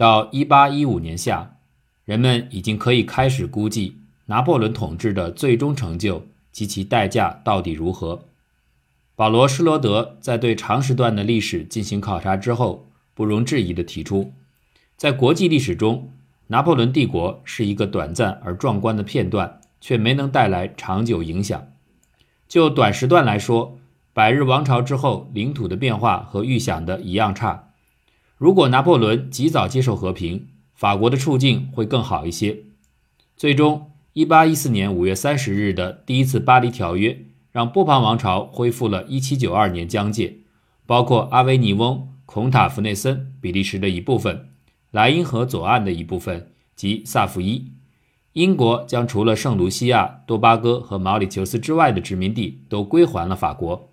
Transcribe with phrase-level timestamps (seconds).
[0.00, 1.58] 到1815年夏，
[2.06, 8.24] 人们已经可以开始估计拿破仑统治的最终成就及其代价到底如何。
[9.14, 14.32] 保罗·施罗德在对长时段的历史进行考察之后，不容置疑地提出，
[14.96, 16.10] 在国际历史中，
[16.46, 21.68] 拿破仑帝国是一个短暂而壮观的片段，却没能带来长久影响。
[22.48, 23.78] 就短时段来说，
[24.14, 27.66] 百日王朝之后领土的变化和预想的一样差。
[28.40, 32.60] 如果拿破仑及早接受和平，法国的处境会更好一些。
[33.36, 37.26] 最终，1814年5月30日的第一次巴黎条约。
[37.52, 40.36] 让波旁王朝恢复了1792年疆界，
[40.86, 44.50] 包括阿维尼翁、孔塔弗内森、比利时的一部分、
[44.90, 47.72] 莱茵河左岸的一部分及萨伏伊。
[48.34, 53.90] 英国将除了圣卢西亚、多巴哥和毛里求斯之外的殖民地都归还了法国。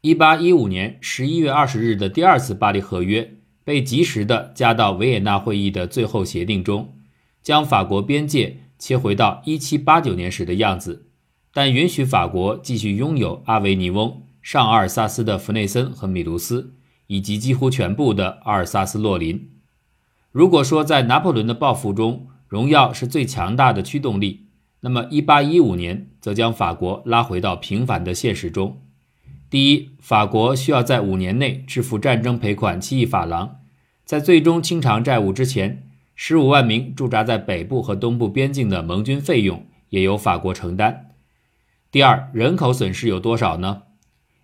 [0.00, 3.34] 1815年11月20日的第二次巴黎合约
[3.70, 6.92] 被及时的加到维也纳会议的最后协定中，
[7.40, 11.06] 将法国边界切回到1789年时的样子。
[11.54, 16.74] 但允许法国继续拥有阿维尼翁、上阿尔萨斯的弗内森和米卢斯，
[17.06, 19.48] 以及几乎全部的阿尔萨斯洛林。
[20.32, 24.46] 如果说在拿破仑的抱负中，荣耀是最强大的驱动力，
[24.80, 28.82] 那么1815年则将法国拉回到平凡的现实中。
[29.48, 33.59] 第一，法国需要在五年内支付战争赔款七亿法郎，
[34.10, 41.10] 在最终清偿债务之前，十五万名驻扎在北部和东部边境的盟军费用也由法国承担。
[41.92, 43.82] 第二，人口损失有多少呢？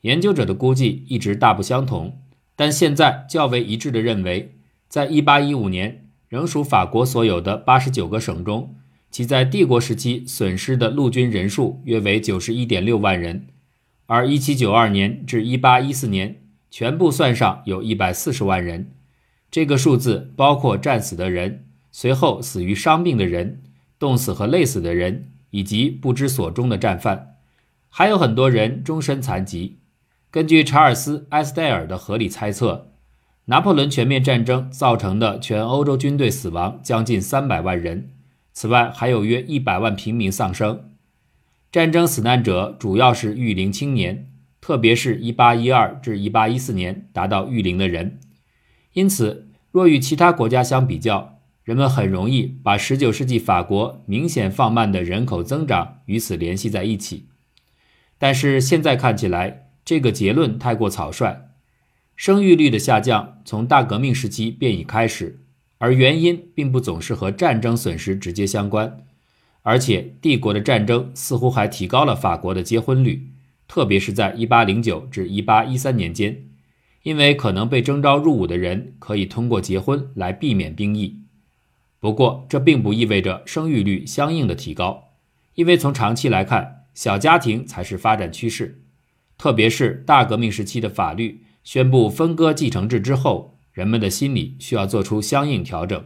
[0.00, 2.22] 研究者的估计一直大不相同，
[2.56, 4.54] 但现在较为一致的认为，
[4.88, 8.76] 在1815年仍属法国所有的89个省中，
[9.10, 13.48] 其在帝国时期损失的陆军人数约为91.6万人，
[14.06, 18.92] 而1792年至1814年全部算上有一百四十万人。
[19.50, 23.62] 这个数字包括战死的人、随后死于伤病的人、
[23.98, 27.36] 冻死和累死的人以及不知所终的战犯。
[27.88, 29.78] 还有很多人终身残疾。
[30.30, 32.92] 根据查尔斯·埃斯戴尔的合理猜测，
[33.46, 38.10] 拿破仑全面战争造成的全欧洲军队死亡将近三百万人，
[38.52, 40.90] 此外还有约一百万平民丧生。
[41.72, 48.20] 战争死难者主要是育龄青年，特别是1812至1814年达到育龄的人。
[48.92, 57.26] 因此，若与其他国家相比较，人们很容易把19世纪法国明显放慢的人口增长与此联系在一起。
[58.18, 61.50] 但是现在看起来，这个结论太过草率。
[62.16, 65.40] 生育率的下降从大革命时期便已开始，
[65.78, 69.06] 而原因并不总是和战争损失直接相关。
[69.62, 73.30] 而且，帝国的战争似乎还提高了法国的结婚率，
[73.68, 76.49] 特别是在1809至1813年间，
[77.02, 81.20] 因为可能被征召入伍的人可以通过结婚来避免兵役。
[81.98, 85.10] 不过，这并不意味着生育率相应的提高，
[85.54, 86.78] 因为从长期来看。
[86.92, 88.82] 小家庭才是发展趋势，
[89.38, 96.04] 特别是大革命时期的法律宣布分割继承制之后，人们的心理需要做出相应调整。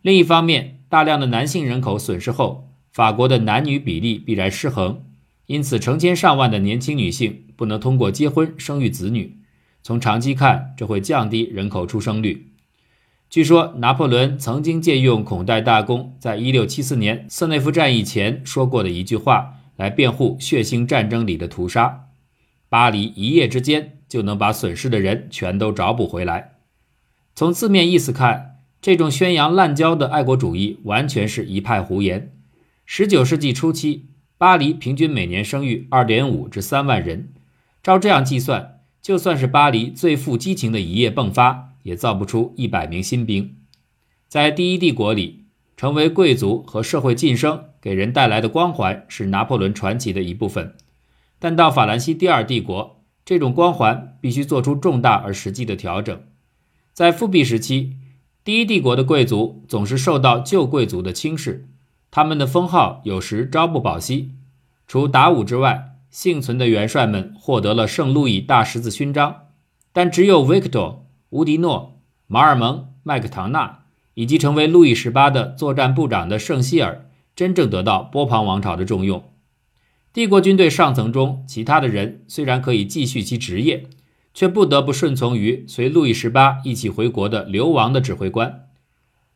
[0.00, 5.04] 另一方面，大量的男性人口损失后，法国的男女比例必然失衡，
[5.46, 9.36] 因此成千上万的年轻女性不能通过结婚生育子女。
[9.84, 12.50] 从长期看，这会降低人口出生率。
[13.30, 19.60] 据说拿破仑曾经借用孔代大公在1674年瑟内夫战役前说过的一句话。
[19.76, 22.04] 来辩护血腥战争里的屠杀，
[22.68, 26.52] 巴黎一夜之间就能把损失的人全都找补回来。
[27.34, 32.32] 从字面意思看，这种宣扬滥交的爱国主义完全是一派胡言。
[32.86, 37.32] 十九世纪初期，巴黎平均每年生育二点五至三万人，
[37.82, 38.73] 照这样计算，
[39.04, 43.54] 就算是巴黎最富激情的一夜迸发，也造不出一百名新兵。
[44.26, 45.44] 在第一帝国里。
[45.76, 50.76] 成为贵族和社会晋升给人带来的光环是拿破仑传奇的一部分，
[51.40, 56.22] 但到法兰西第二帝国，这种光环必须做出重大而实际的调整。
[56.92, 57.96] 在复辟时期，
[58.44, 61.66] 第一帝国的贵族总是受到旧贵族的轻视，
[62.12, 64.30] 他们的封号有时朝不保夕。
[64.86, 69.48] 除达武之外，幸存的元帅们获得了圣路易大十字勋章，
[69.92, 73.80] 但只有维克多、乌迪诺、马尔蒙、麦克唐纳。
[74.14, 79.24] 以及成为路易十八的作战部长的圣希尔，真正得到波旁王朝的重用。
[80.12, 83.88] 帝国军队上层中，其他的人虽然可以继续其职业，
[84.32, 88.68] 却不得不顺从于随路易十八一起回国的流亡的指挥官。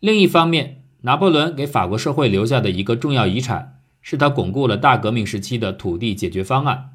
[0.00, 6.90] 另一方面，拿破仑给法国社会留下的一个重要遗产，是他巩固了大革命时期的土地解决方案。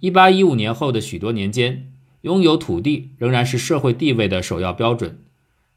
[0.00, 1.92] 一八一五年后的许多年间，
[2.22, 5.20] 拥有土地仍然是社会地位的首要标准。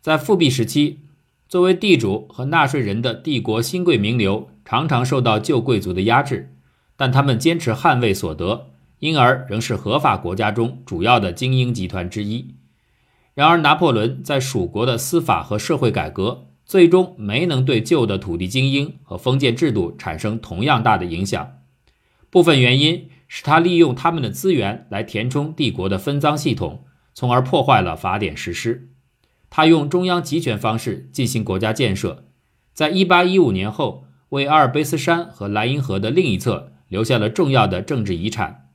[0.02, 1.00] 在复辟时期，
[1.48, 6.56] 作为地主和纳税人的帝国新贵名流常常受到旧贵族的压制，
[6.96, 8.70] 但他们坚持捍卫所得，
[9.00, 12.56] 因而仍是合法国家中主要的精英集团之一。
[13.34, 21.60] 然而，拿破仑在蜀国的司法和社会改革最终没能对旧的土地精英和封建制度产生同样大的影响。
[22.30, 28.90] 部分原因是他利用他们的资源来填充帝国的分赃系统，从而破坏了法典实施。
[29.50, 32.26] 他用中央集权方式进行国家建设，
[32.74, 38.72] 在1815年后，为阿尔卑斯山和莱茵河的另一侧留下了重要的政治遗产。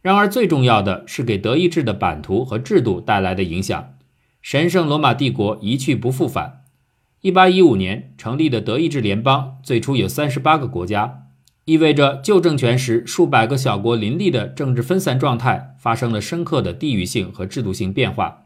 [0.00, 3.94] 然而，最重要的是给德意志的版图和制度带来的影响。
[4.40, 6.61] 神圣罗马帝国一去不复返。
[7.22, 11.26] 1815年成立的德意志联邦最初有38个国家，
[11.64, 18.42] 意味着旧政权时数百个小国林立的政治分散状态发生了深刻的地域性和制度性变化。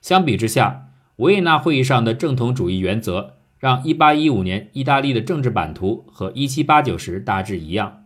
[0.00, 8.04] 相比之下，维也纳会议上的正统主义原则让1815年意大利的政治版图和1789时大致一样。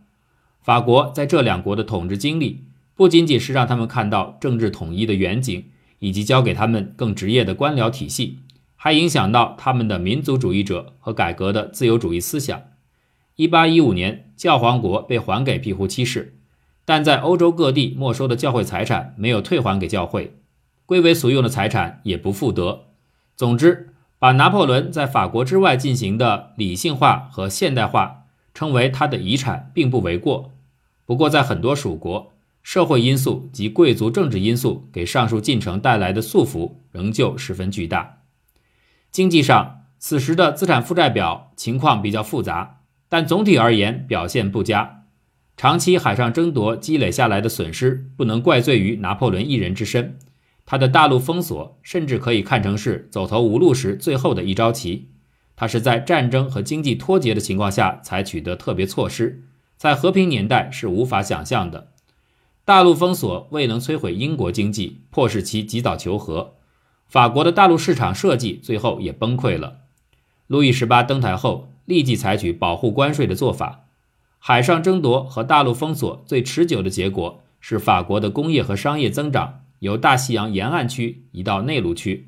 [0.61, 2.65] 法国在这两国的统治经历。
[2.97, 5.65] 不仅仅是让他们看到政治统一的远景，
[5.99, 8.39] 以及教给他们更职业的官僚体系，
[8.85, 12.61] 还影响到他们的民族主义者和改革的自由主义思想。
[13.35, 16.37] 一八一五年，教皇国被还给庇护七世，
[16.85, 20.35] 但在欧洲各地没收的教会财产没有退还给教会，
[20.85, 22.83] 归为所用的财产也不复得。
[23.35, 23.89] 总之，
[24.19, 30.51] 把拿破仑在法国之外进行的理性化和现代化称为他的遗产，并不为过。
[31.07, 32.31] 不过，在很多属国，
[32.61, 38.19] 社会因素及贵族政治因素给上述进程带来的束缚仍旧十分巨大。
[39.15, 45.05] 经济上，此时的资产负债表情况比较复杂，但总体而言表现不佳。
[45.55, 50.19] 长期海上争夺积累下来的损失不能怪罪于拿破仑一人之身，
[50.65, 55.07] 他的大陆封锁甚至可以看成是走投无路时最后的一招棋。
[55.55, 59.45] 他是在战争和经济脱节的情况下采取的特别措施，
[59.77, 61.93] 在和平年代是无法想象的。
[62.65, 66.55] 大陆封锁未能摧毁英国经济，迫使其及早求和。
[67.07, 69.81] 法国的大陆市场设计最后也崩溃了。
[70.47, 73.85] 路易十八登台后，立即采取保护关税的做法。
[74.39, 82.27] 海上争夺和大陆封锁最持久的结果是法国的工业和商业增长由大西洋沿岸区移到内陆区。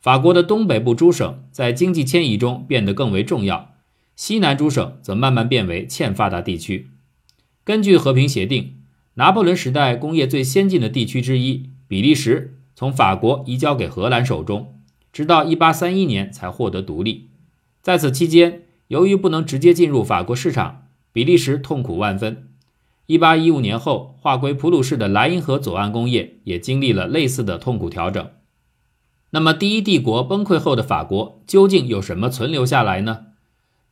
[0.00, 3.74] 法国的东北部诸省在经济迁移中变得更为重要，
[4.16, 6.88] 西南诸省则慢慢变为欠发达地区。
[7.64, 8.76] 根据和平协定。
[9.14, 14.80] 拿破仑时代工业最先进的地区之一比利时，从法国移交给荷兰手中，
[15.12, 17.28] 直到1831年才获得独立。
[17.82, 22.48] 在此期间，由于不能直接进入法国市场，比利时痛苦万分。
[23.08, 28.30] 1815年后划归普鲁士的莱茵河左岸工业也经历了类似的痛苦调整。
[29.28, 33.26] 那么，第一帝国崩溃后的法国究竟有什么存留下来呢？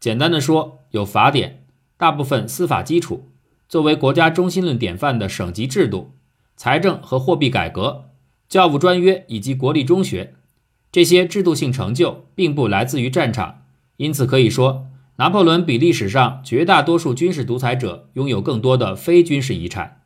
[0.00, 1.66] 简单的说，有法典，
[1.98, 3.28] 大部分司法基础。
[3.68, 6.12] 作为国家中心论典范的省级制度、
[6.56, 8.07] 财政和货币改革、
[8.48, 10.34] 教务专约以及国立中学，
[10.90, 13.64] 这些制度性成就并不来自于战场，
[13.98, 14.86] 因此可以说，
[15.16, 20.00] 拿破仑比历史上绝大多数军事独裁者拥有更多的非军事遗产。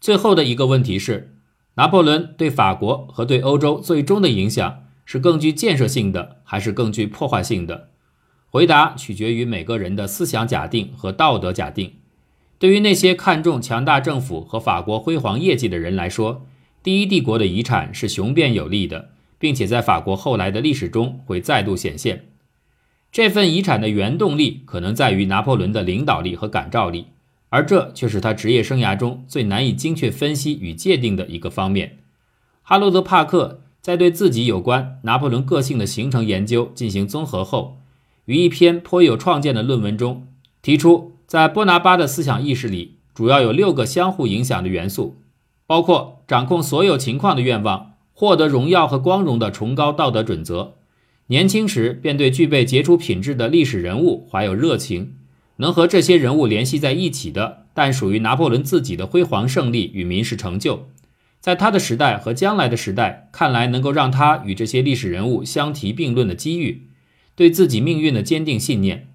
[0.00, 1.36] 最后的一个问题是，
[1.74, 7.90] 拿破仑对法国和对欧洲最终的影响是更具建设性的，还是更具破坏性的？
[8.50, 11.92] 回答取决于每个人的思想假定和道德假定。
[12.58, 16.46] 对于那些看重强大政府和法国辉煌业绩的人来说，
[16.82, 22.26] 第一帝国的遗产是雄辩有力的，并且在法国后来的历史中会再度显现。
[23.10, 27.06] 这份遗产的原动力可能在于拿破仑的领导力和感召力，
[27.48, 31.98] 而这却是他职业生涯中最难以精确分析与界定的一个方面。
[32.62, 37.78] 哈罗德·帕克在对自己有关拿破仑个性的形成研究进行综合后，
[38.26, 40.26] 于一篇颇有创建的论文中
[40.62, 41.12] 提出。
[41.26, 45.16] 在波拿巴的思想意识里，主要有六个相互影响的元素，
[45.68, 50.76] 包括掌控所有情况的愿望、获得荣耀和光荣的崇高道德准则、
[51.26, 55.16] 年轻时便对具备杰出品质的历史人物怀有热情，
[55.56, 60.86] 能和这些人物联系在一起的，但属于拿破仑自己的辉煌胜利与民事成就，
[61.38, 66.88] 在他的时代和将来的时代看来能够让他与这些历史人物相提并论的机遇，
[67.36, 69.08] 对自己命运的坚定信念。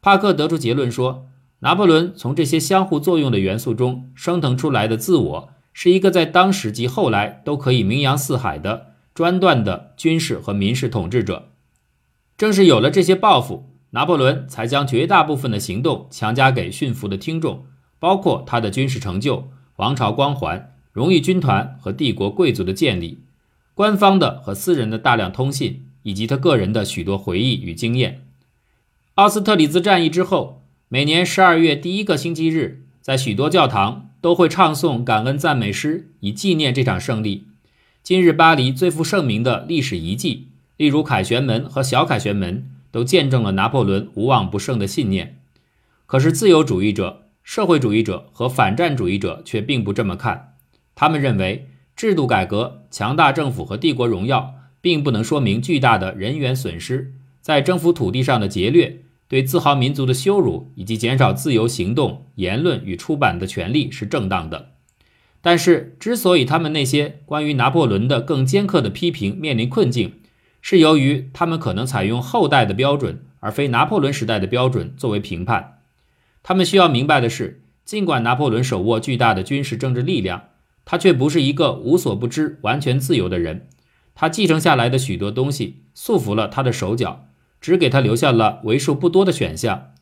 [0.00, 1.26] 帕克得出结论说。
[1.64, 11.50] 拿破仑从这些相互作用的元素中升腾出来的自我，是一个在当时及后来都可以名扬四海的专断的军事和民事统治者。
[12.36, 17.66] 正是有了这些抱负，拿破仑才将绝大部分的行动强加给驯服的听众，
[17.98, 23.24] 包括他的军事成就、王朝光环、荣誉军团和帝国贵族的建立、
[23.74, 28.26] 官方的和私人的大量通信、以及他个人的许多回忆与经验。
[29.14, 37.48] 奥斯特里兹战役之后，每年十二月第一个星期日，在许多教堂都会唱诵感恩赞美诗，以纪念这场胜利。
[38.04, 45.40] 今日巴黎最负盛名的历史遗迹，例如凯旋门和小凯旋门，都见证了拿破仑无往不胜的信念。
[46.06, 50.54] 可是，自由主义者、社会主义者和反战主义者却并不这么看。
[50.94, 59.02] 他们认为，制度改革、强大政府和帝国荣耀，并不能说明巨大的人员损失，在征服土地上的劫掠、
[59.32, 64.72] 对自豪民族的羞辱以及减少自由行动、言论与出版的权利是正当的。
[65.40, 70.12] 但是，之所以他们那些关于拿破仑的更尖刻的批评面临困境，
[70.60, 75.78] 是由于他们可能采用后代的标准，而非拿破仑时代的标准作为评判。
[76.42, 80.50] 他们需要明白的是，尽管拿破仑手握巨大的军事政治力量，
[80.84, 83.66] 他却不是一个无所不知、完全自由的人。
[84.14, 87.28] 他继承下来的许多东西束缚了他的手脚，
[87.62, 89.92] 只给他留下了为数不多的选项。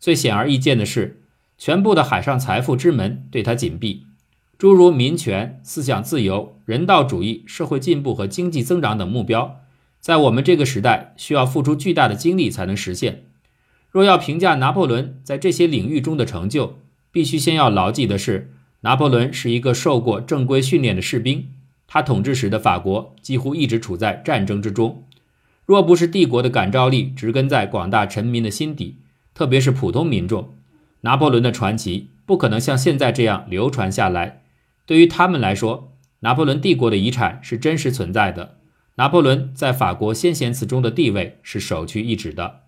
[0.00, 1.22] 最显而易见的是，
[1.56, 4.06] 全部的海上财富之门对他紧闭。
[4.58, 9.60] 诸如民权、思想自由、人道主义、社会进步和经济增长等目标，
[10.00, 13.24] 在我们这个时代需要付出巨大的精力才能实现。
[13.90, 16.78] 若要评价拿破仑在这些领域中的成就，
[17.10, 21.48] 必须先要牢记的是，拿破仑是一个受过正规训练的士兵。
[21.86, 25.04] 他统治时的法国几乎一直处在战争之中。
[25.70, 28.96] 若不是帝国的感召力植根在广大臣民的心底，
[29.32, 30.52] 特别是普通民众，
[31.02, 34.42] 拿破仑的传奇不可能像现在这样流传下来。
[34.84, 38.56] 对于他们来说，拿破仑帝国的遗产是真实存在的。
[38.96, 42.62] 拿破仑在法国先贤祠中的地位是首屈一指的。